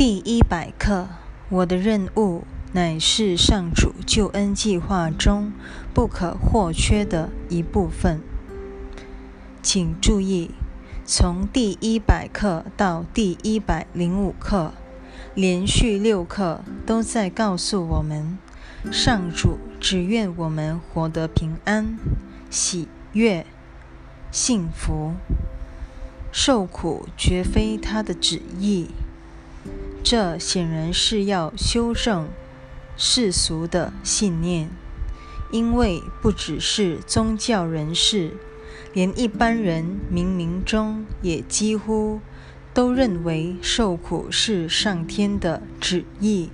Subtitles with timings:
[0.00, 1.08] 第一百课，
[1.50, 5.52] 我的任务乃是上主救恩计划中
[5.92, 8.22] 不可或缺的一部分。
[9.60, 10.52] 请注意，
[11.04, 14.72] 从第一百课到第一百零五课，
[15.34, 18.38] 连续六课都在告诉我们，
[18.90, 21.98] 上主只愿我们活得平安、
[22.48, 23.44] 喜悦、
[24.30, 25.12] 幸福，
[26.32, 28.88] 受苦绝非他的旨意。
[30.02, 32.28] 这显然是要修正
[32.96, 34.68] 世俗的信念，
[35.50, 38.36] 因为不只是宗教人士，
[38.92, 42.20] 连一般人冥冥中也几乎
[42.74, 46.50] 都认为受苦是上天的旨意。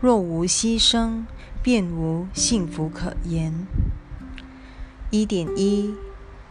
[0.00, 1.24] 若无牺牲，
[1.62, 3.66] 便无幸福可言。
[5.10, 5.94] 一点一，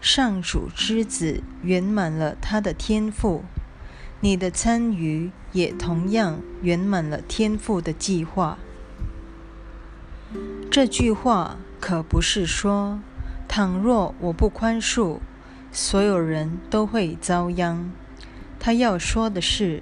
[0.02, 3.44] 上主之子圆满了他的天赋。
[4.22, 8.58] 你的参与也同样圆满了天赋的计划。
[10.70, 13.00] 这句话可不是说，
[13.48, 15.20] 倘若我不宽恕，
[15.72, 17.92] 所有人都会遭殃。
[18.60, 19.82] 他要说的是，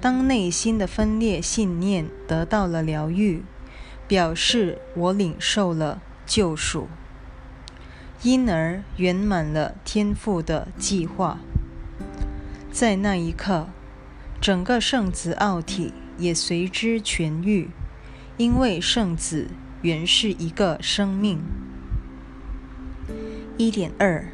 [0.00, 3.42] 当内心的分裂信念得到了疗愈，
[4.06, 6.88] 表示我领受了救赎，
[8.22, 11.38] 因而圆满了天赋的计划。
[12.72, 13.68] 在那一刻，
[14.40, 17.68] 整个圣子奥体也随之痊愈，
[18.38, 19.48] 因为圣子
[19.82, 21.38] 原是一个生命。
[23.58, 24.32] 一点二，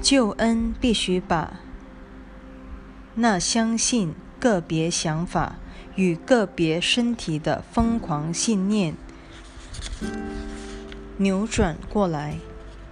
[0.00, 1.58] 救恩必须把
[3.16, 5.56] 那相信个别想法
[5.96, 8.94] 与个别身体的疯狂信念
[11.16, 12.36] 扭转过来。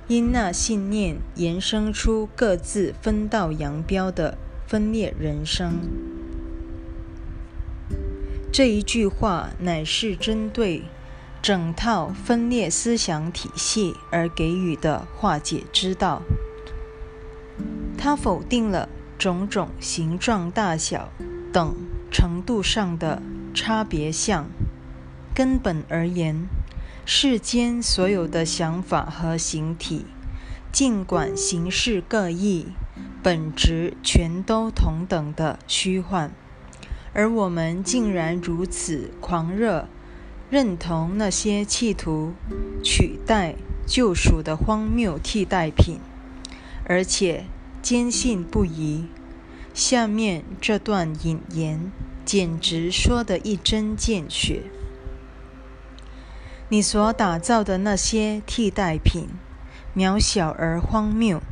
[0.09, 4.37] 因那信念延伸出各自分道扬镳的
[4.73, 5.81] 分裂人生。
[8.51, 10.85] 这一句话乃是针对
[11.43, 16.23] 整套分裂思想体系而给予的化解之道。
[17.99, 18.89] 它否定了
[19.19, 21.13] 种种形状、大小
[21.53, 21.75] 等
[22.11, 23.21] 程度上的
[23.53, 24.47] 差别相。
[25.35, 26.47] 根本而言，
[27.05, 30.07] 世间所有的想法和形体，
[30.73, 32.69] 尽管形式各异，
[33.23, 36.33] 本质全都同等的虚幻，
[37.13, 39.89] 而我们竟然如此狂热，
[40.51, 42.35] 认同那些企图
[42.83, 43.55] 取代
[43.87, 46.01] 救赎的荒谬替代品，
[46.87, 47.45] 而且
[47.81, 49.07] 坚信不疑。
[49.73, 51.91] 下面这段引言
[52.25, 54.65] 简直说得一针见血。
[56.69, 59.29] 你所打造的那些替代品，
[59.97, 61.43] 渺小而荒谬，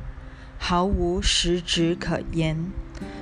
[0.62, 2.70] 毫无实质可言。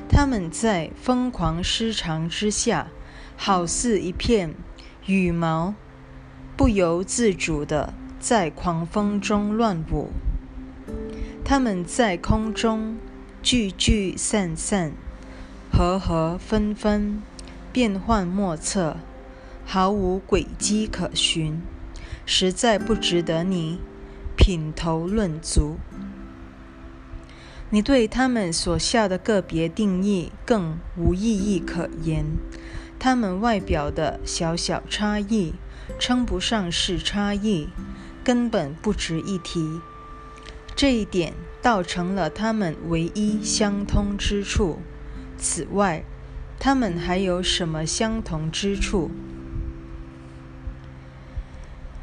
[0.09, 2.89] 他们在疯狂失常之下，
[3.37, 4.55] 好似一片
[5.07, 5.75] 羽毛，
[6.57, 10.09] 不由自主地在狂风中乱舞。
[11.45, 12.97] 他们在空中
[13.41, 14.93] 聚聚散散，
[15.73, 17.23] 合合纷纷，
[17.73, 18.97] 变幻莫测，
[19.65, 21.63] 毫无轨迹可循。
[22.27, 23.79] 实在不值得你
[24.37, 25.77] 品头论足。
[27.71, 32.25] 你对他们所下的个别定义更无意义可言。
[32.99, 35.55] 他们外表的小小差异
[35.99, 37.69] 称不上是差异，
[38.25, 39.81] 根本不值一提。
[40.75, 44.79] 这一点倒成了他们唯一相通之处。
[45.37, 46.05] 此外，
[46.59, 49.11] 他们还有什么相同之处？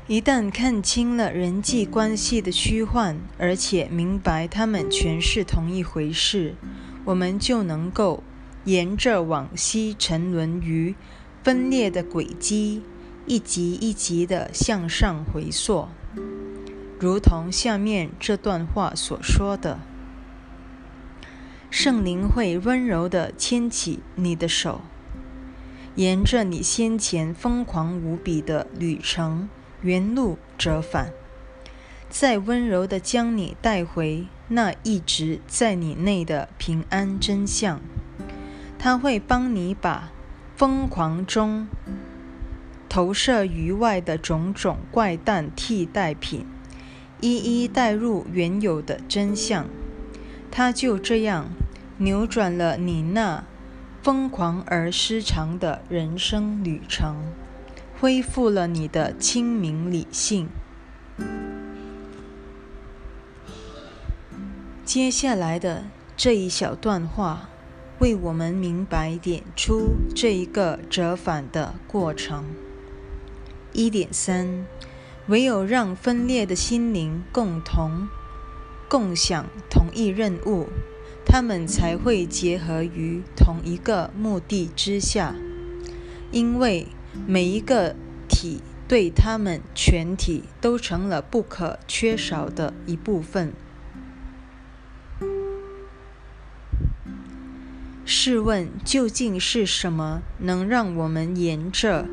[0.08, 6.54] 一旦看清了人际关系的虚幻，而且明白它们全是同一回事，
[7.06, 8.22] 我们就能够
[8.66, 10.94] 沿着往昔沉沦于
[11.44, 12.84] 分裂的轨迹，
[13.26, 15.88] 一级一级地向上回溯，
[17.00, 19.80] 如同下面这段话所说的
[21.72, 24.82] ：“圣灵会温柔地牵起你的手，
[25.96, 29.50] 沿着你先前疯狂无比的旅程。”
[29.86, 31.12] 原路折返，
[32.10, 37.80] 再温柔地将你带回那一直在你内的平安真相。
[38.80, 40.12] 他会帮你把
[40.56, 41.68] 疯狂中
[42.90, 46.48] 投射于外的种种怪诞替代品
[47.22, 49.68] 一一带入原有的真相。
[50.50, 51.50] 他就这样
[51.98, 53.44] 扭转了你那
[54.02, 57.18] 疯狂而失常的人生旅程。
[58.00, 60.50] 恢复了你的清明理性。
[64.84, 65.86] 接下来的
[66.18, 67.50] 这一小段话，
[68.00, 72.44] 为我们明白点出这一个折返的过程。
[73.72, 74.66] 一点三，
[75.28, 78.08] 唯有让分裂的心灵共同
[78.88, 80.68] 共享同一任务，
[81.26, 85.36] 他们才会结合于同一个目的之下，
[86.32, 86.88] 因为
[87.28, 87.96] 每一个
[88.28, 93.54] 体对他们全体都成了不可缺少的一部分。
[98.06, 102.08] 试问，究竟是什么能让我们沿着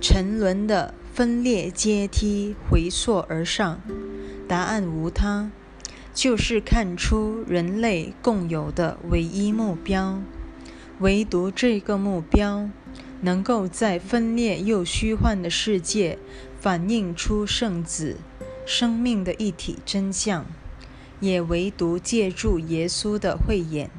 [0.00, 3.80] 沉沦的分裂阶梯回溯而上？
[4.46, 5.50] 答案无他，
[6.12, 10.20] 就是看出人类共有的唯一目标。
[11.00, 12.68] 唯独这个目标，
[13.24, 16.18] 能够在分裂又虚幻的世界
[16.60, 18.18] 反映出圣子
[18.66, 20.44] 生命的一体真相，
[21.20, 23.90] 也唯独借助耶稣的慧眼。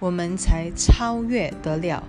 [0.00, 2.04] 我们才超越得了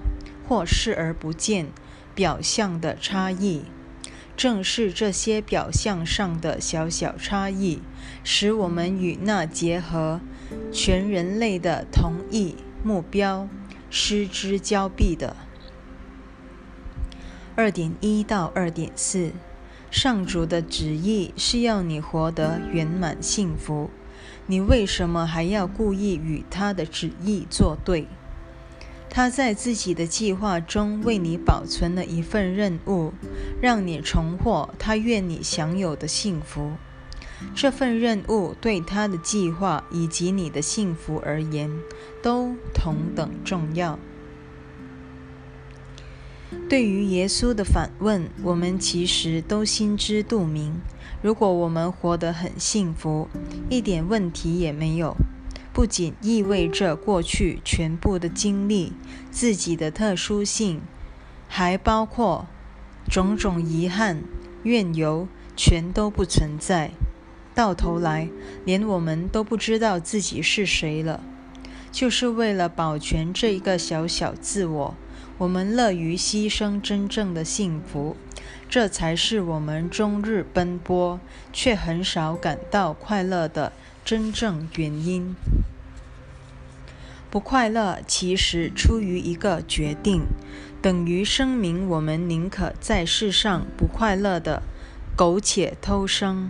[0.46, 1.68] 或视而不见
[2.14, 3.64] 表象的差异。
[4.36, 7.80] 正是这些表象上的小小差异，
[8.26, 10.20] 使我们与那结合
[10.74, 13.48] 全人类的同一目标
[13.90, 15.38] 失之交臂的。
[17.58, 19.32] 二点一到二点四，
[19.90, 23.90] 上主的旨意是要你活得圆满幸福。
[24.48, 28.08] 你为什么还要故意与他的旨意作对？
[29.10, 33.14] 他在自己的计划中为你保存了一份任务，
[33.62, 36.74] 让你重获他愿你享有的幸福。
[37.56, 41.72] 这份任务对他的计划以及你的幸福而言，
[42.22, 43.98] 都同等重要。
[46.68, 50.82] 对于耶稣的反问，我们其实都心知肚明。
[51.22, 53.28] 如果我们活得很幸福，
[53.70, 55.16] 一点问题也没有，
[55.74, 58.94] 不仅意味着过去全部的经历、
[59.32, 60.82] 自己的特殊性，
[61.48, 62.48] 还包括
[63.10, 64.24] 种种遗憾、
[64.64, 66.92] 怨尤，全都不存在。
[67.54, 68.30] 到头来，
[68.66, 71.24] 连我们都不知道自己是谁了。
[71.92, 74.96] 就是为了保全这一个小小自我，
[75.38, 78.16] 我们乐于牺牲真正的幸福。
[78.68, 81.20] 这才是我们终日奔波
[81.54, 83.72] 却很少感到快乐的
[84.04, 85.36] 真正原因。
[87.30, 90.24] 不快乐其实出于一个决定，
[90.82, 94.64] 等于声明我们宁可在世上不快乐的
[95.16, 96.50] 苟且偷生，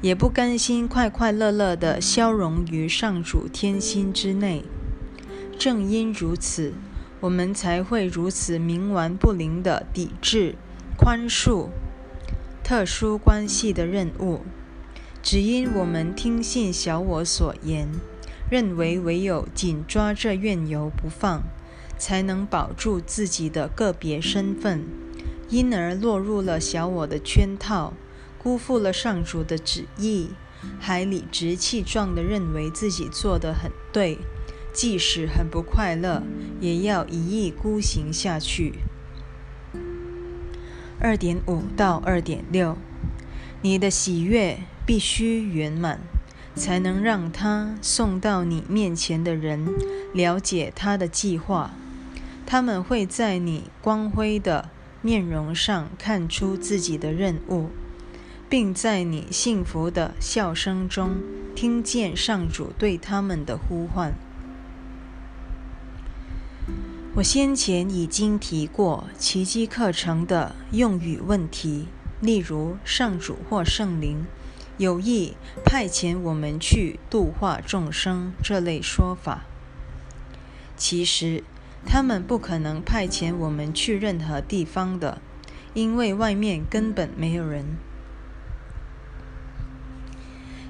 [0.00, 4.64] 也不甘心快快乐乐的消融于上主天心之内。
[5.58, 6.74] 正因如此，
[7.24, 10.56] 我们才会如此冥顽不灵的抵制。
[10.94, 11.70] 宽恕
[12.62, 14.42] 特殊关系的任务，
[15.22, 17.88] 只因我们听信小我所言，
[18.50, 21.44] 认为唯有紧抓着怨尤不放，
[21.96, 24.84] 才能保住自己的个别身份，
[25.48, 27.94] 因而落入了小我的圈套，
[28.36, 30.28] 辜负了上主的旨意，
[30.78, 34.18] 还理直气壮地认为自己做得很对，
[34.74, 36.22] 即使很不快乐，
[36.60, 38.74] 也要一意孤行下去。
[41.00, 42.76] 二点五到二点六，
[43.62, 46.00] 你的喜悦必须圆满，
[46.56, 49.64] 才能让他送到你面前的人
[50.12, 51.70] 了解他的计划。
[52.44, 57.70] 他们会在你光辉的面容上看出自己的任务，
[58.48, 61.16] 并在你幸福的笑声中
[61.54, 64.14] 听见上主对他们的呼唤。
[67.16, 71.86] 我先前已经提过奇迹课程的用语问题，
[72.20, 74.26] 例如上主或圣灵
[74.78, 79.44] 有意派遣我们去度化众生这类说法。
[80.76, 81.44] 其实
[81.86, 85.22] 他们不可能派遣我们去任何地方的，
[85.72, 87.76] 因为外面根本没有人。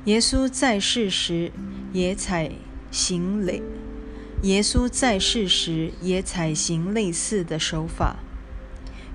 [0.04, 1.50] 耶稣在世时
[1.94, 2.50] 也采
[2.90, 3.62] 行类。
[4.44, 8.16] 耶稣在世时也采行类似的手法，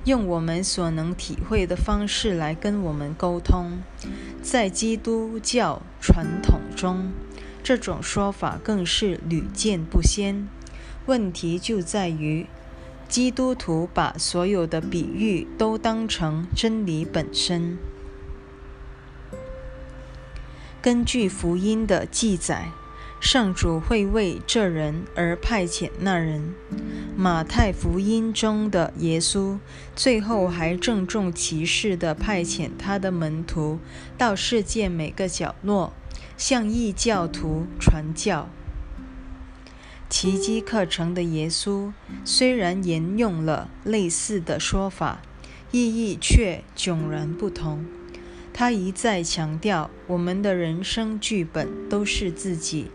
[0.04, 3.78] 用我们所能体会的方式来跟我们沟通。
[4.42, 7.12] 在基督教传统中，
[7.62, 10.48] 这种说法更是屡见不鲜。
[11.06, 12.48] 问题就在于，
[13.08, 17.78] 基督徒把所有的比喻都当成真理本身。
[20.82, 22.72] 根据福音的记载。
[23.20, 26.54] 上主会为这人而派遣那人。
[27.16, 29.60] 马太福音中的耶稣
[29.94, 33.80] 最后还郑重其事地派遣他的门徒
[34.18, 35.92] 到世界每个角落，
[36.38, 38.48] 向异教徒传教。
[40.10, 41.92] 奇迹课程的耶稣
[42.24, 45.22] 虽然沿用了类似的说法，
[45.72, 47.86] 意义却迥然不同。
[48.54, 52.90] 他一再强调，我们的人生剧本都是自己，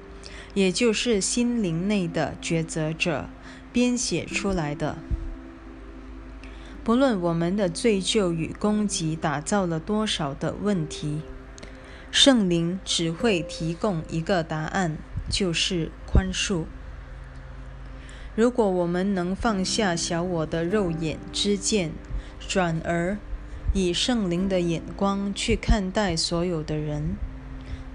[0.54, 3.28] 也就是心灵内的抉择者
[3.72, 4.96] 编写出来的。
[6.82, 11.22] 不论我们的罪疚与攻击打造了多少的问题，
[12.10, 14.96] 圣灵只会提供一个答案，
[15.30, 16.64] 就是宽恕。
[18.36, 21.92] 如果我们能放下小我的肉眼之见，
[22.46, 23.16] 转而
[23.72, 27.16] 以圣灵的眼光去看待所有的人，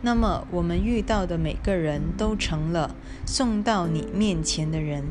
[0.01, 5.03] 那么我们遇到的每个人都成了送到你面前的人。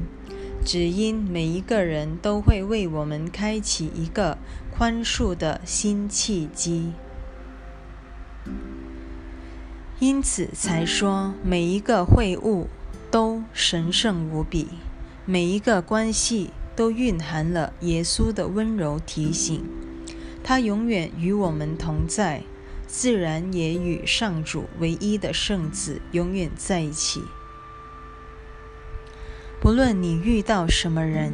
[0.64, 4.36] 只因每一个人都会为我们开启一个
[4.70, 6.92] 宽恕的新契机，
[9.98, 12.66] 因此才说每一个会晤
[13.10, 14.68] 都神圣无比，
[15.24, 19.64] 每一个关系都蕴含了耶稣的温柔提醒。
[20.44, 22.42] 他永远与我们同在，
[22.88, 27.22] 自然也与上主唯一的圣子永远在一起。
[29.60, 31.32] 不论你遇到什么人，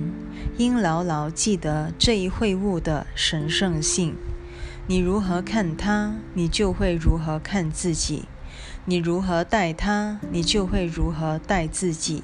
[0.59, 4.17] 应牢牢记得这一会晤的神圣性。
[4.89, 8.25] 你如何看他，你就会如何看自己；
[8.85, 12.23] 你如何待他，你就会如何待自己；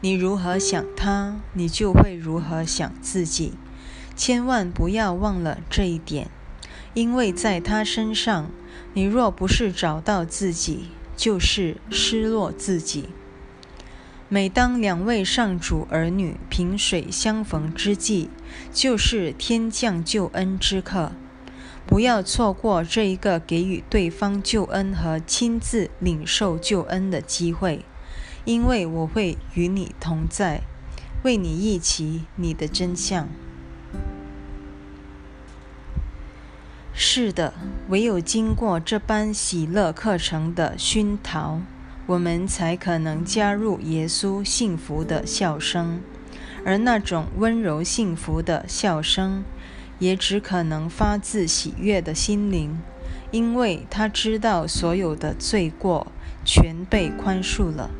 [0.00, 3.52] 你如何想他，你就会如何想自己。
[4.16, 6.28] 千万不要忘了这一点，
[6.94, 8.50] 因为在他身上，
[8.94, 10.84] 你若不是找到自己，
[11.16, 13.08] 就是失落自己。
[14.28, 18.30] 每当两位上主儿女萍水相逢之际，
[18.72, 21.12] 就是天降救恩之刻。
[21.86, 27.84] 不要错过这一个给予对方救恩和亲自领受救恩的机会，
[28.44, 30.62] 因为我会与你同在，
[31.22, 33.28] 为你一起你的真相。
[36.96, 37.52] 是的，
[37.88, 41.60] 唯有经过这般喜乐课程的熏陶。
[42.06, 46.00] 我们才可能加入耶稣幸福的笑声，
[46.64, 49.42] 而那种温柔幸福的笑声，
[49.98, 52.78] 也只可能发自喜悦的心灵，
[53.30, 56.06] 因为他知道所有的罪过
[56.44, 57.90] 全被宽恕了。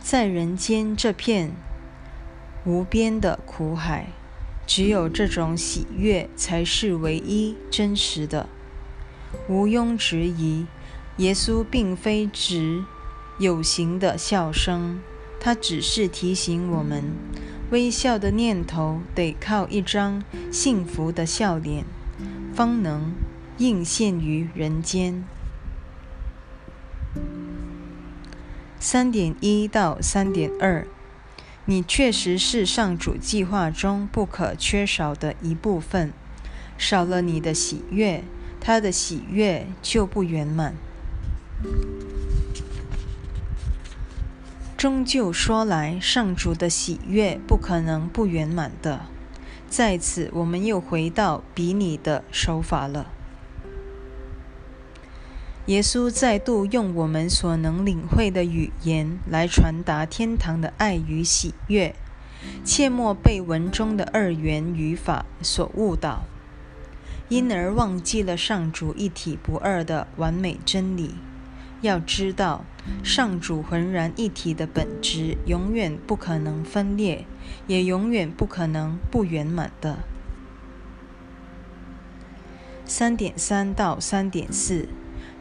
[0.00, 1.50] 在人间这片
[2.64, 4.06] 无边的苦海，
[4.66, 8.48] 只有这种喜悦才是唯一真实的，
[9.48, 10.66] 毋庸置疑。
[11.18, 12.82] 耶稣并非指
[13.38, 14.98] 有形的笑声，
[15.38, 17.04] 他只是提醒我们，
[17.70, 21.84] 微笑的念头得靠一张幸福的笑脸，
[22.52, 23.12] 方能
[23.58, 25.24] 应现于人间。
[28.80, 30.86] 三点一到三点二，
[31.66, 36.12] 你确实是上主计划中不可缺少的一部分，
[36.76, 38.22] 少了你的喜悦，
[38.60, 40.74] 他的喜悦就不圆满。
[44.76, 49.06] 终究说来，上主的喜悦不可能不圆满的。
[49.70, 53.13] 在此，我们又回到比拟的手法了。
[55.66, 61.94] 耶稣再度用我们所能领会的语言来传达天堂的爱与喜悦，
[62.62, 66.24] 切莫被文中的二元语法所误导，
[67.30, 71.14] 因而忘记了上主一体不二的完美真理。
[71.80, 72.66] 要知道，
[73.02, 77.24] 上主浑然一体的本质永远不可能分裂，
[77.66, 80.00] 也永远不可能不圆满的。
[82.84, 84.88] 三点三到三点四，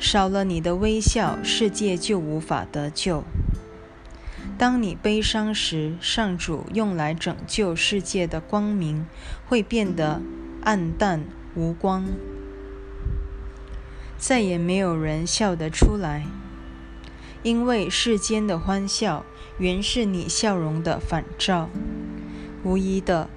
[0.04, 3.24] 少了你的微笑，世界就无法得救。
[4.58, 9.08] 当你悲伤时，上主用来拯救世界的光明
[9.48, 10.22] 会变得
[10.62, 11.24] 暗淡
[11.56, 12.04] 无光。
[14.18, 16.26] 再也没有人笑得出来，
[17.42, 19.24] 因为世间的欢笑
[19.58, 21.70] 原是你笑容的反照。
[22.66, 23.30] 无疑的，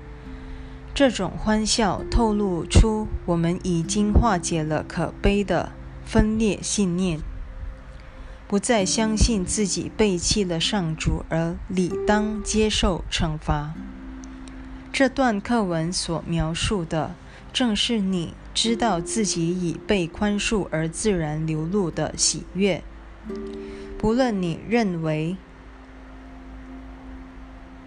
[0.92, 5.70] 这种欢笑透露出我们已经化解了可悲的
[6.06, 7.20] 分裂信念，
[8.48, 13.74] 不再相信自己背弃了上主而理当接受惩罚。
[14.90, 17.14] 这段课文所描述的。
[17.52, 22.84] 正是你知道自己已被宽恕而自然流露的喜悦，
[23.96, 25.38] 不论你认为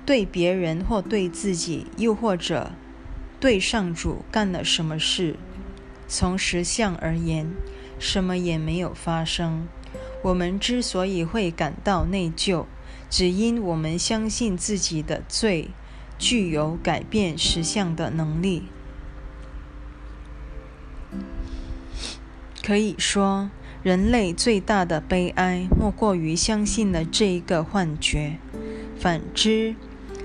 [0.08, 2.72] 对别人或对自己，又或者
[3.40, 5.36] 对上主干了什么事，
[6.08, 7.52] 从实相而言，
[8.00, 9.68] 什么也没有发生。
[10.24, 12.66] 我们之所以会感到内疚，
[13.10, 15.70] 只因我们相信自己的罪
[16.18, 18.64] 具有改变实相的能力。
[22.64, 23.50] 可以说，
[23.82, 28.38] 人类最大的悲哀莫过于相信了这一个幻觉；
[29.00, 29.76] 反之，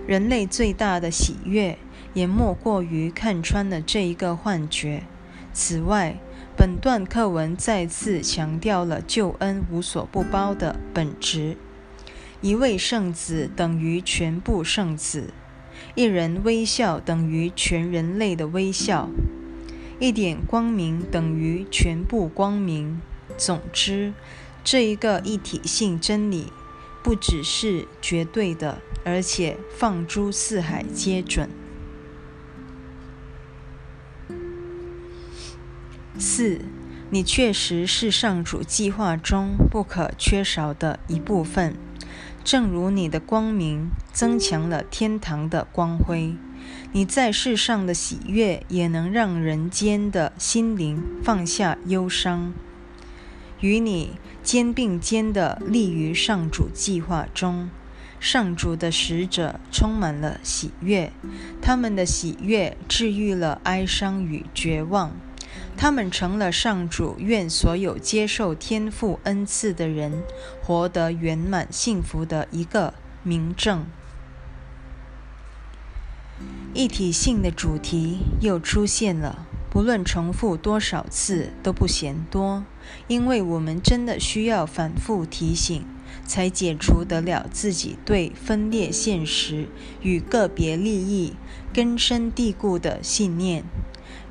[0.07, 1.79] 人类最大的喜悦
[2.13, 5.05] 也莫过于看穿了这一个幻觉。
[5.55, 6.19] 此外，
[6.57, 11.57] 本段课文再次强调了救恩无所不包的本质：
[12.41, 15.31] 一位圣子等于全部圣子，
[15.97, 19.11] 一人微笑等于全人类的微笑，
[19.99, 23.01] 一点光明等于全部光明。
[23.37, 24.13] 总之，
[24.63, 26.53] 这一个一体性真理
[27.03, 31.51] 不只是绝对的，而且放诸四海皆准。
[36.19, 36.61] 四，
[37.11, 41.75] 你确实是上主计划中不可缺少的一部分，
[42.45, 46.37] 正如你的光明增强了天堂的光辉，
[46.93, 52.53] 你在世上的喜悦也能让人间的心灵放下忧伤。
[53.61, 57.71] 与你肩并肩的立于上主计划中，
[58.21, 61.13] 上主的使者充满了喜悦，
[61.61, 65.13] 他们的喜悦治愈了哀伤与绝望。
[65.77, 70.23] 他们成了上主愿所有接受天赋恩赐的人
[70.63, 73.85] 活得圆满幸福的一个明证。
[76.73, 82.65] 一体性的主题又出现了，不论重复多少次都不嫌多，
[83.07, 85.85] 因为我们真的需要反复提醒，
[86.27, 89.69] 才解除得了自己对分裂现实
[90.03, 91.35] 与个别利益
[91.73, 93.63] 根深蒂固的信念。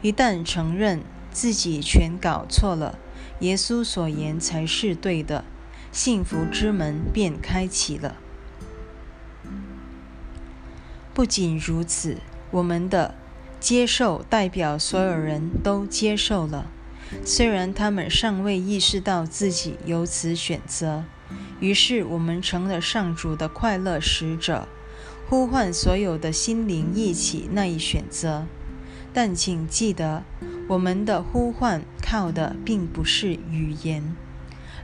[0.01, 1.01] 一旦承认，
[1.33, 2.99] 自己全搞错了，
[3.39, 5.43] 耶稣所言才是对的，
[5.91, 8.15] 幸福之门便开启了。
[11.13, 12.17] 不仅如此，
[12.51, 13.15] 我们的
[13.59, 16.67] 接受代表所有人都接受了，
[17.25, 21.03] 虽然他们尚未意识到自己有此选择。
[21.59, 24.67] 于是，我们成了上主的快乐使者，
[25.27, 28.45] 呼唤所有的心灵一起那一选择。
[29.11, 30.23] 但请记得。
[30.69, 34.15] 我们的呼唤靠的并不是语言，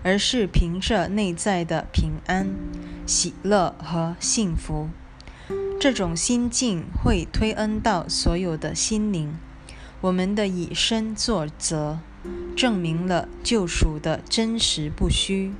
[0.03, 2.53] 而是凭着内在的平安、
[3.05, 4.89] 喜乐和幸福。
[5.79, 9.33] 这种心境会推恩到所有的心灵。
[10.01, 11.99] 我们的以身作则，
[12.55, 15.53] 证明了救赎的真实不虚。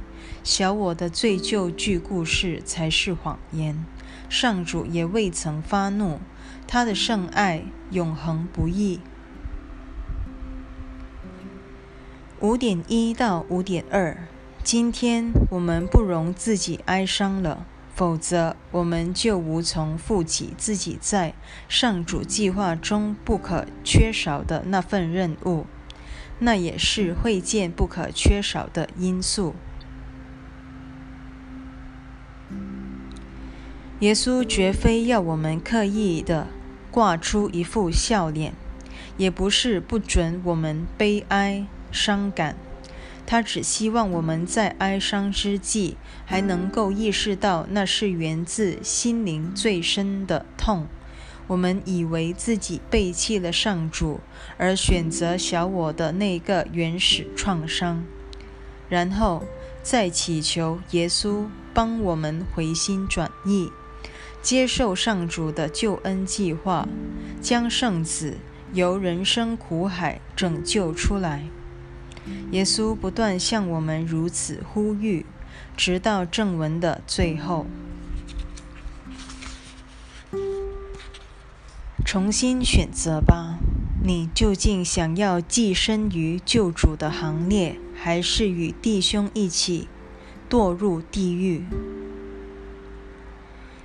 [0.43, 3.85] 小我的罪疚剧故事才是谎言。
[4.29, 6.19] 上主也未曾发怒，
[6.67, 8.99] 他的圣爱永恒不易。
[12.41, 14.17] 五点一到五点二，
[14.63, 21.33] 今天我们不容自己哀伤了，否则我们就无从负起自己在
[21.67, 25.65] 上主计划中不可缺少的那份任务。
[26.39, 29.53] 那也是会见不可缺少的因素。
[33.99, 36.47] 耶稣绝非要我们刻意的
[36.89, 38.53] 挂出一副笑脸，
[39.17, 41.67] 也不是不准我们悲哀。
[41.91, 42.55] 伤感，
[43.25, 50.87] 他只希望我们在哀伤之际，还能够意识到那是源自心灵最深的痛。
[51.47, 54.19] 我们以为自己背弃了上主，
[54.57, 58.03] 而选择小我的那个原始创伤，
[58.87, 59.43] 然后
[59.81, 63.71] 再祈求耶稣帮我们回心转意，
[64.43, 66.87] 接受上主的救恩计划，
[67.41, 68.37] 将圣子
[68.73, 71.45] 由人生苦海拯救出来。
[72.51, 75.25] 耶稣不断向我们如此呼吁，
[75.77, 77.65] 直到正文的最后。
[82.05, 83.59] 重新选择吧，
[84.03, 89.87] 你究竟想要寄身于救主的行列，还是与弟兄一起
[90.49, 91.65] 堕入地狱？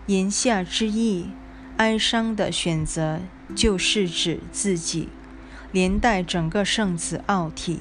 [0.07, 1.28] 言下之意，
[1.76, 3.20] 哀伤的选择
[3.54, 5.09] 就是指自己，
[5.70, 7.80] 连带整个圣子奥体。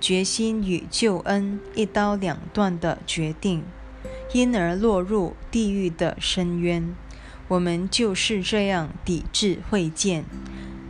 [0.00, 3.62] 决心与救恩一刀两断的决定，
[4.32, 6.94] 因而落入地狱的深渊。
[7.48, 10.24] 我们就是这样抵制会见，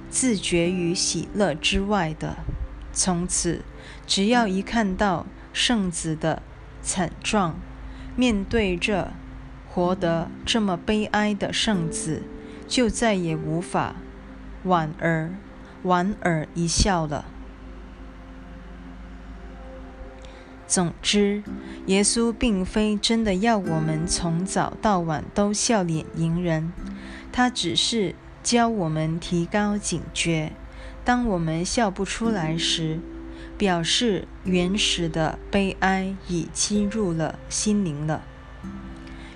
[0.09, 2.37] 自绝于喜乐之外的。
[2.92, 3.62] 从此，
[4.07, 6.42] 只要一看到圣子的
[6.83, 7.59] 惨状，
[8.14, 9.12] 面对着
[9.68, 12.23] 活得这么悲哀的圣子，
[12.68, 13.96] 就再也无法
[14.62, 15.33] 莞尔
[15.83, 17.25] 莞尔一笑了。
[20.70, 21.42] 总之，
[21.87, 26.72] 耶稣并非真的要我们从早到晚都笑脸迎人，
[27.33, 30.52] 他只是教我们提高警觉。
[31.04, 33.00] 当我们笑不出来时，
[33.59, 38.22] 表示原始的悲哀已侵入了心灵了。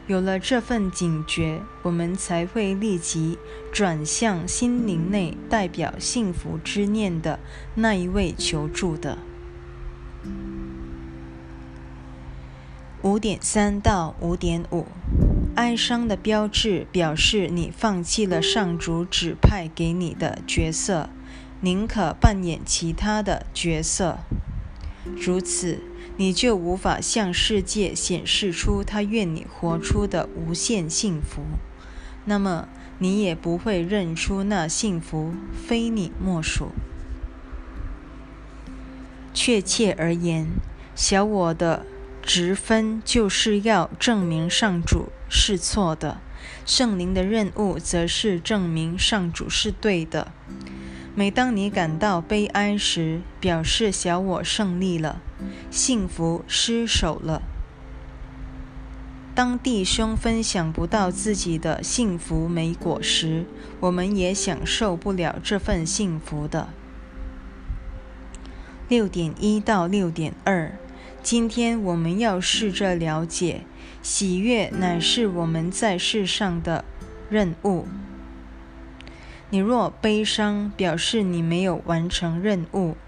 [0.06, 3.38] 有了这份警觉，我们才会立即
[3.72, 7.40] 转向心灵内代表幸福之念的
[7.74, 9.18] 那一位求助的。
[13.04, 14.86] 五点三到五点五，
[15.56, 21.10] 哀伤的标志表示你放弃了上主指派给你的角色，
[21.60, 24.20] 宁可扮演其他的角色。
[25.18, 25.82] 如此，
[26.16, 31.42] 你就无法向世界显示出他愿你活出的无限幸福。
[32.24, 36.68] 那么，你也不会认出那幸福非你莫属。
[39.34, 40.46] 确切而言，
[40.94, 41.84] 小我的。
[42.24, 46.20] 直分就是要证明上主是错的，
[46.64, 50.32] 圣灵的任务则是证明上主是对的。
[51.14, 55.20] 每当你感到悲哀时，表示小我胜利了，
[55.70, 57.42] 幸福失守了。
[59.34, 63.44] 当弟兄分享不到自己的幸福美果时，
[63.80, 66.70] 我们也享受不了这份幸福的。
[68.88, 70.72] 六点一到六点二。
[71.24, 73.62] 今天我们要试着了解，
[74.02, 76.84] 喜悦乃是我们在世上的
[77.30, 77.88] 任务。
[79.48, 82.98] 你若悲伤，表示你没有完成任务，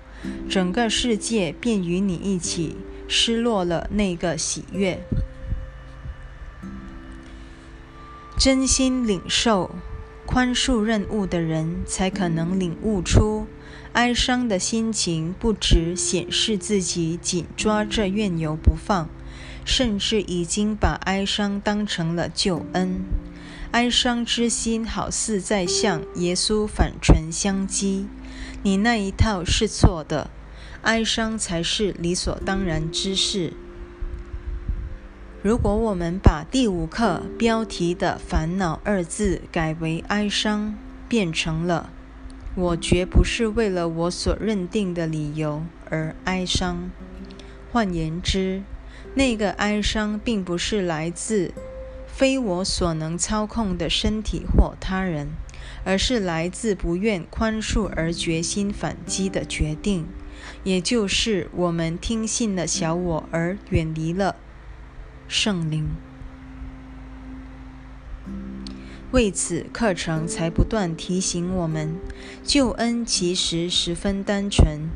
[0.49, 2.77] 整个世界便与你一起
[3.07, 4.99] 失落了那个喜悦。
[8.39, 9.75] 真心领受
[10.25, 13.46] 宽恕任务的人，才可能领悟出。
[13.97, 19.09] 哀伤的心情不只显示自己紧抓着怨尤不放，
[19.65, 23.01] 甚至已经把哀伤当成了救恩。
[23.71, 28.05] 哀伤之心好似在向耶稣反唇相讥
[28.63, 30.31] ：“你那一套是错的，
[30.83, 33.55] 哀伤才是理所当然之事。”
[35.43, 40.75] 如果我们把第五课标题的“烦恼”二字改为“哀伤”，
[41.09, 41.89] 变成了。
[42.57, 46.91] 我绝不是为了我所认定的理由而哀伤。
[47.71, 48.63] 换言之，
[49.15, 51.53] 那个哀伤并不是来自
[52.07, 55.29] 非我所能操控的身体或他人，
[55.85, 60.07] 而是来自不愿宽恕而决心反击的决定，
[60.65, 64.37] 也就是我们听信了小我而远离了
[65.29, 65.91] 圣灵。
[69.17, 71.97] 为此，课程才不断提醒我们：
[72.45, 74.91] 救恩其实十分单纯，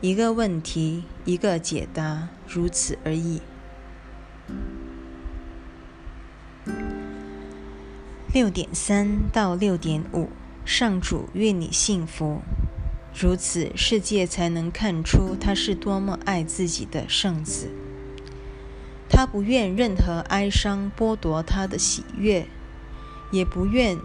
[0.00, 3.42] 一个问题，一个解答，如此而已。
[8.32, 10.30] 六点三到六点五，
[10.64, 12.40] 上主愿你幸福，
[13.14, 17.68] 如此世界才能看出他是多么爱自己的圣子。
[19.10, 22.46] 他不愿任何哀伤剥夺他的喜悦。
[23.30, 23.98] 也不愿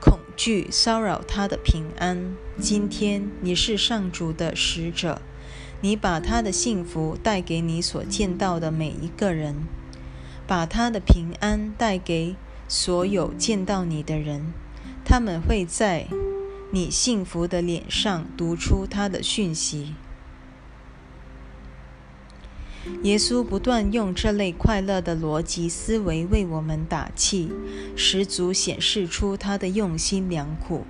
[0.00, 2.36] 恐惧骚扰他的平安。
[2.58, 5.20] 今天你是上主的使者，
[5.80, 9.66] 你把他的幸福带给你所见到的每一个人，
[10.46, 14.52] 把他的平安带给所有见到你的人。
[15.04, 16.06] 他们会在
[16.70, 19.94] 你幸福的脸上读出他的讯息。
[23.02, 27.50] 耶稣不断用这类快乐的逻辑思维为我们打气，
[27.96, 30.84] 十足显示出他的用心良苦。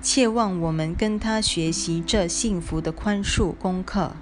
[0.00, 4.16] 切望我们跟他学习这幸福的宽恕功课，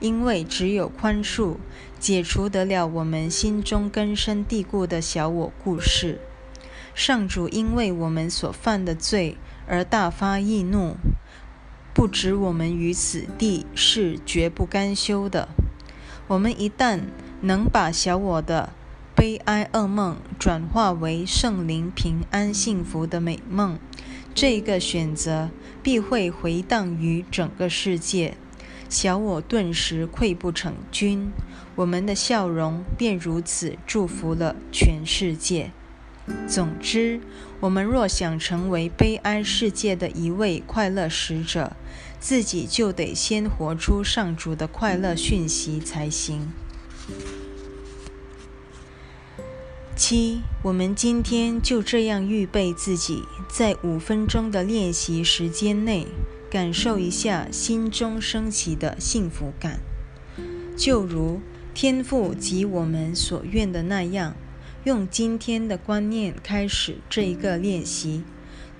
[0.00, 1.56] 因为只有宽恕，
[1.98, 6.20] 解除得了我们心中根深蒂固的小我故事。
[6.94, 9.36] 上主因为我们所犯的罪
[9.66, 10.96] 而大发易怒，
[11.92, 15.48] 不止我们于此地是绝不甘休的。
[16.26, 17.00] 我们一旦
[17.42, 18.70] 能把小我的
[19.14, 23.78] 悲哀噩梦转化为圣灵平安幸福的美梦，
[24.34, 25.50] 这个选择
[25.82, 28.34] 必会回荡于整个世界，
[28.88, 31.30] 小我顿时溃不成军，
[31.76, 35.70] 我们的笑容便如此祝福了全世界。
[36.48, 37.20] 总之，
[37.60, 41.76] 我们若想成为悲哀世界的一位快乐使者，
[42.24, 46.50] 自己就得先活出上主的快乐讯息才行。
[49.94, 56.06] 七，我们今天就这样预备自己，在五分钟的练习时间内，
[56.50, 59.80] 感受一下心中升起的幸福感，
[60.78, 61.42] 就如
[61.74, 64.34] 天父及我们所愿的那样，
[64.84, 68.24] 用今天的观念开始这一个练习，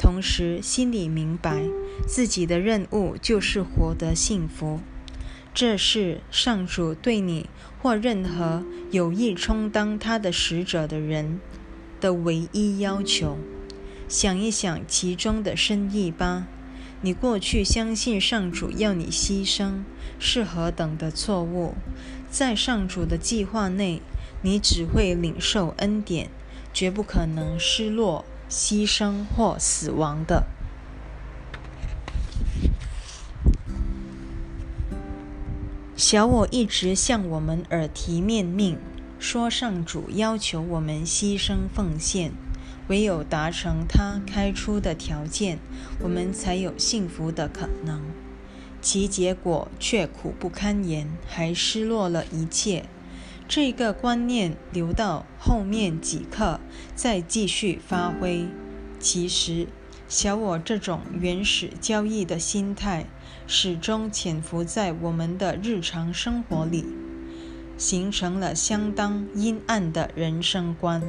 [0.04, 1.62] 同时心里明白
[2.06, 4.80] 自己的任务就是活得幸福。
[5.54, 7.48] 这是上主对你
[7.80, 11.40] 或任何有意充当他的使者的人
[12.02, 13.38] 的唯一要求。
[14.06, 16.46] 想一想其中的深意吧。
[17.00, 19.84] 你过去相信上主要你牺牲
[20.18, 21.72] 是何等的错误。
[22.30, 24.02] 在上主的计划内，
[24.42, 26.28] 你只会领受恩典，
[26.74, 30.44] 绝不可能失落、牺牲或死亡的。
[35.96, 38.78] 小我一直向我们耳提面命，
[39.18, 42.30] 说上主要求我们牺牲奉献。
[42.86, 45.58] 唯有达成他开出的条件，
[46.00, 48.02] 我们才有幸福的可能。
[48.80, 52.84] 其结果却苦不堪言，还失落了一切。
[53.46, 56.60] 这个观念留到后面几课
[56.94, 58.48] 再继续发挥。
[58.98, 59.68] 其实，
[60.08, 63.06] 小我这种原始交易的心态，
[63.46, 66.86] 始终潜伏在我们的日常生活里，
[67.76, 71.02] 形成了相当阴暗的人生观。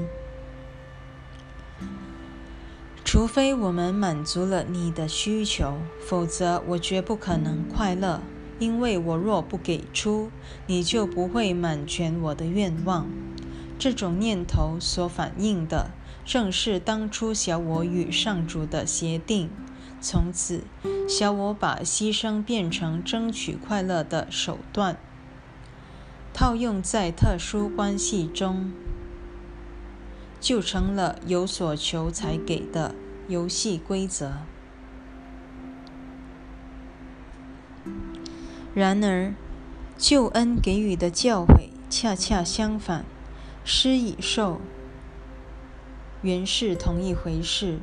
[3.06, 8.22] 除非我们满足了你的需求，否则我绝不可能快乐。
[8.60, 10.32] 因为我若不给出，
[10.68, 13.08] 你就不会满全我的愿望。
[13.78, 15.92] 这种念头所反映的，
[16.24, 19.50] 正是当初小我与上主的协定。
[20.00, 20.64] 从此，
[21.08, 24.98] 小我把牺牲变成争取快乐的手段，
[26.34, 28.72] 套用在特殊关系中。
[30.40, 32.94] 就成了有所求才给的
[33.28, 34.34] 游戏规则。
[38.76, 39.34] 然而，
[39.98, 43.06] 救恩给予的教诲恰恰相反，
[43.64, 44.60] 施与受
[46.22, 47.80] 原是同一回事。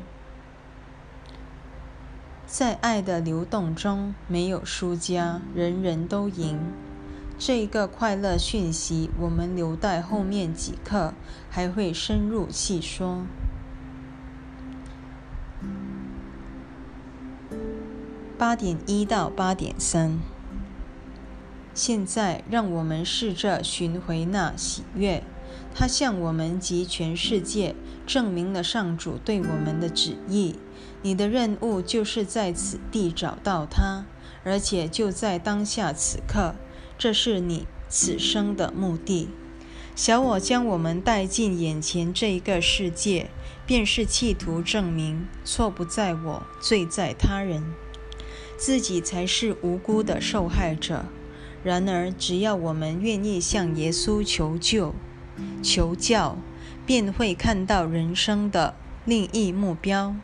[2.46, 6.61] 在爱的流动中，没有输家，人人都赢。
[7.38, 11.14] 这个快乐讯息，我们留待后面几课
[11.48, 13.24] 还会深入细说。
[18.37, 20.18] 八点一到八点三，
[21.75, 25.23] 现在让我们试着寻回那喜悦，
[25.75, 27.75] 它向我们及全世界
[28.07, 30.57] 证明了上主对我们的旨意。
[31.03, 34.05] 你的任务就是在此地找到它，
[34.45, 36.55] 而且就在当下此刻。
[36.99, 39.29] 这是你此生的目的。
[39.97, 43.31] 小我将我们带进眼前这一个世界，
[43.67, 47.75] 便是企图证明错不在我，罪在他人，
[48.57, 51.07] 自己才是无辜的受害者。
[51.64, 54.94] 然而，只要我们愿意向耶稣求救、
[55.62, 56.37] 求教，
[56.85, 60.14] 便会看到人生的另一目标。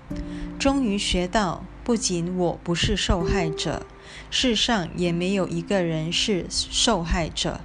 [0.59, 3.87] 终于学到，不仅我不是受害者。
[4.31, 7.61] 世上也没有一个人是受害者，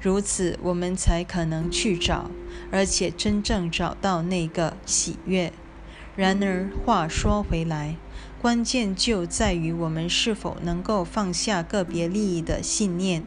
[0.00, 2.30] 如此我们才可能去找，
[2.70, 5.52] 而且真正找到那个喜悦。
[6.16, 7.96] 然而话说回来，
[8.40, 13.24] 关键就在于我们是否能够放下个别利益的信念，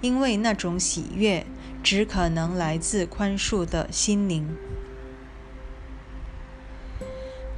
[0.00, 1.44] 因为那种喜悦
[1.82, 4.56] 只可能来自宽恕的心灵。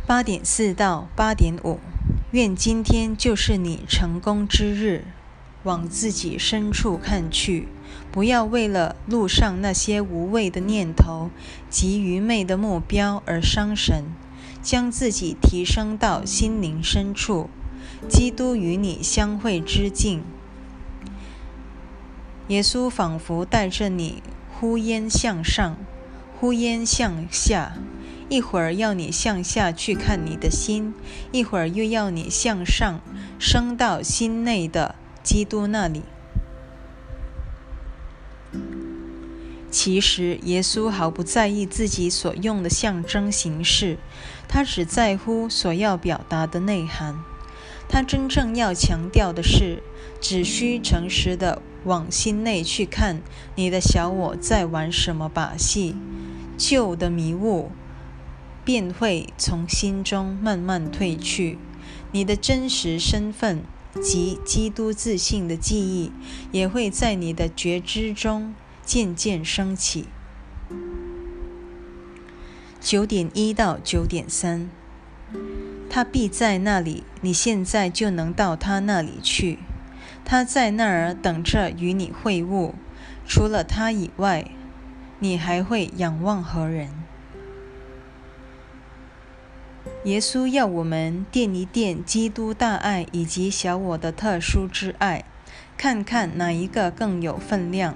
[0.07, 1.79] 八点四到八点五。
[2.33, 5.05] 愿今天就是你成功之日。
[5.63, 7.69] 往自己深处看去，
[8.11, 11.29] 不要为了路上那些无谓的念头
[11.69, 14.05] 及愚昧的目标而伤神。
[14.63, 17.49] 将自己提升到心灵深处，
[18.09, 20.23] 基督与你相会之境。
[22.49, 25.77] 耶稣仿佛带着你呼烟向上，
[26.39, 27.75] 呼烟向下。
[28.29, 30.95] 一会儿要你向下去看你的心，
[31.33, 33.01] 一会儿又要你向上
[33.41, 34.95] 升到心内的
[35.25, 36.03] 基督那里。
[39.69, 43.99] 其实，耶稣毫不在意自己所用的象征形式，
[44.53, 47.23] 他只在乎所要表达的内涵。
[47.89, 49.81] 他真正要强调的是，
[50.21, 53.23] 只需诚实的往心内去看，
[53.55, 55.95] 你的小我在玩什么把戏，
[56.59, 57.71] 旧的迷雾。
[58.63, 61.59] 便会从心中慢慢褪去，
[62.13, 63.63] 你的真实身份
[64.03, 66.13] 及基督自信的记忆
[66.53, 70.07] 也会在你的觉知中渐渐升起。
[72.81, 74.71] 九点一到九点三，
[75.91, 79.59] 他必在那里，你现在就能到他那里去。
[80.25, 82.73] 他在那儿等着与你会晤。
[83.27, 84.51] 除了他以外，
[85.19, 86.89] 你还会仰望何人？
[90.05, 95.25] 耶稣要我们掂一掂基督大爱以及小我的特殊之爱，
[95.77, 97.95] 看看哪一个更有分量。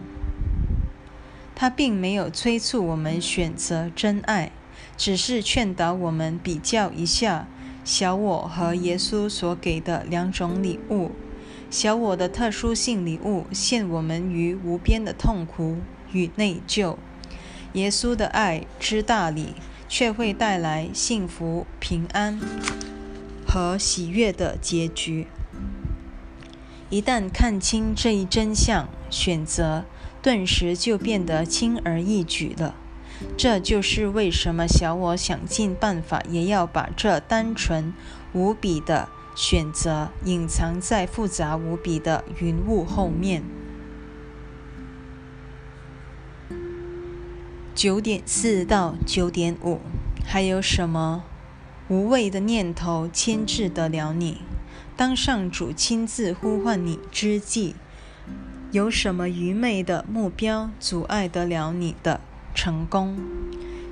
[1.54, 4.52] 他并没有催促我们选择真爱，
[4.96, 7.46] 只是劝导我们比较一下
[7.84, 11.10] 小我和耶稣所给的两种礼物。
[11.70, 15.78] 小我的特殊性礼物陷我们于无边的痛苦
[16.12, 16.96] 与内疚，
[17.72, 19.54] 耶稣的爱之大礼。
[19.86, 22.40] 却会带来幸福、平安
[23.46, 25.28] 和喜悦的结局。
[26.90, 29.84] 一旦看清这一真相，选择
[30.20, 32.74] 顿时就变得轻而易举了。
[33.36, 37.92] 这就是为什么小我想尽办法也要把这单纯
[38.32, 43.42] 无比的选择隐藏在复杂无比的云雾后面。
[47.74, 49.80] 九点四到九点五，
[50.24, 51.24] 还有什么
[51.88, 54.42] 无谓的念头牵制得了你？
[54.96, 57.74] 当上主亲自呼唤你之际，
[58.70, 62.20] 有什么愚昧的目标阻碍得了你的
[62.54, 63.18] 成功？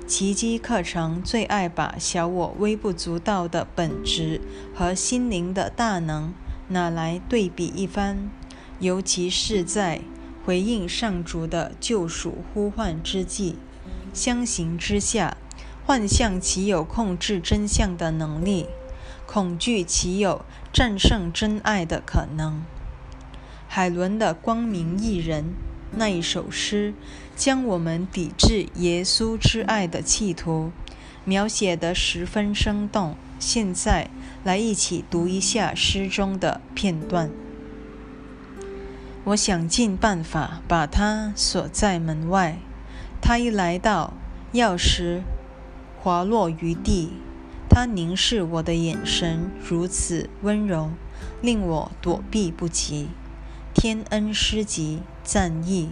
[0.07, 4.41] 奇迹课程最爱把小我微不足道的本质
[4.73, 6.33] 和心灵的大能
[6.69, 8.29] 拿来对比一番，
[8.79, 10.01] 尤其是在
[10.45, 13.57] 回应上主的救赎呼唤之际。
[14.13, 15.37] 相形之下，
[15.85, 18.67] 幻象岂有控制真相的能力？
[19.25, 22.63] 恐惧岂有战胜真爱的可能？
[23.67, 25.43] 海伦的《光明艺人》
[25.95, 26.93] 那一首诗，
[27.35, 30.71] 将我们抵制耶稣之爱的企图
[31.25, 33.15] 描写得十分生动。
[33.39, 34.09] 现在
[34.43, 37.29] 来一起读一下诗中的片段。
[39.25, 42.57] 我想尽办法把它锁在门外。
[43.21, 44.13] 他一来到，
[44.53, 45.21] 钥匙
[46.01, 47.13] 滑落于地。
[47.69, 50.91] 他凝视我的眼神如此温柔，
[51.41, 53.07] 令我躲避不及。
[53.73, 55.89] 天恩诗集赞译。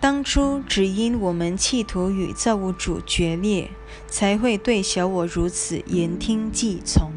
[0.00, 3.70] 当初只因我们企图与造物主决裂，
[4.08, 7.12] 才会对小我如此言听计从。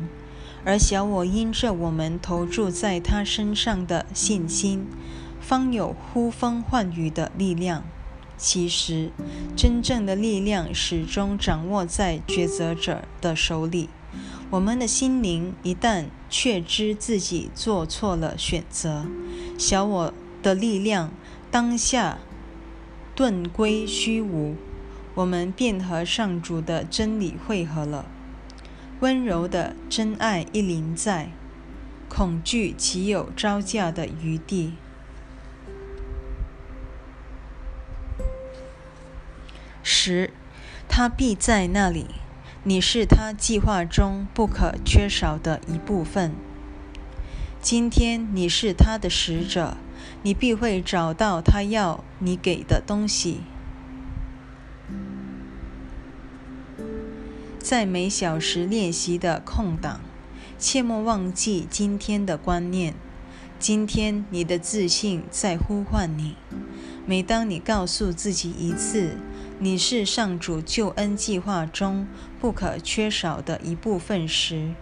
[0.64, 4.86] 而小我因着我们投注在他身上的信心，
[5.42, 7.84] 方有呼风唤雨的力量。
[8.38, 9.12] 其实，
[9.56, 13.90] 真正的力量始终掌握在抉择者的手里。
[14.50, 19.06] 我们的心灵一旦确知自己做错了选择，
[19.58, 21.12] 小我的力量
[21.52, 22.20] 当下
[23.16, 24.56] 顿归虚无，
[25.16, 28.06] 我们便和上主的真理汇合了。
[29.02, 31.32] 温柔的真爱一临在，
[32.08, 34.74] 恐惧岂有招架的余地？
[39.90, 40.32] 十，
[40.90, 42.08] 他必在那里。
[42.64, 46.34] 你是他计划中不可缺少的一部分。
[47.62, 49.78] 今天你是他的使者，
[50.24, 53.40] 你必会找到他要你给的东西。
[57.58, 60.02] 在每小时练习的空档，
[60.60, 62.94] 切莫忘记今天的观念。
[63.58, 66.36] 今天你的自信在呼唤你。
[67.06, 69.18] 每当你告诉自己一次
[69.60, 72.08] 你是上主救恩计划中
[72.40, 74.74] 不可缺少的一部分时，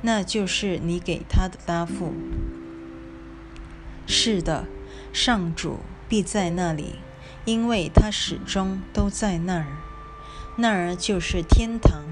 [0.00, 2.14] 那就是你给他的答复。
[4.06, 4.64] 是的，
[5.12, 6.94] 上主必在那里，
[7.44, 9.66] 因为他始终都在那儿。
[10.56, 12.02] 那儿就是天堂。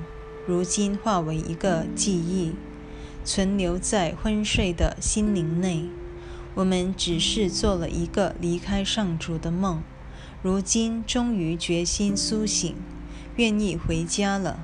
[0.46, 2.52] 如今化为一个记忆，
[3.24, 5.86] 存留在昏睡的心灵内。
[6.54, 9.82] 我们只是做了一个离开上主的梦，
[10.44, 12.76] 如今终于决心苏醒，
[13.36, 14.58] 愿意回家了。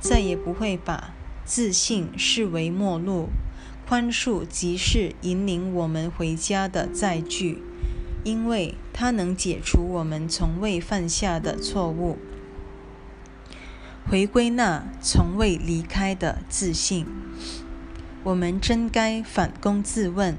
[0.00, 1.14] 再也不会把
[1.44, 3.28] 自信视为末路，
[3.86, 7.62] 宽恕即是引领我们回家的载具，
[8.24, 12.18] 因为它能解除我们从未犯下的错误。
[14.10, 17.06] 回归那从未离开的自信，
[18.24, 20.36] 我们真该反躬自问：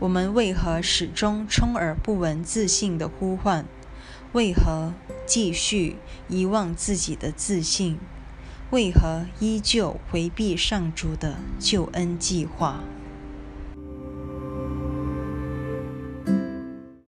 [0.00, 3.64] 我们为何始终充耳不闻自信的呼唤？
[4.34, 4.92] 为何
[5.24, 5.94] 继续
[6.28, 7.98] 遗忘自己的自信？
[8.72, 12.80] 为何依旧回避上主的救恩计划？